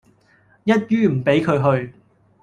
[0.63, 1.93] 一於唔畀佢去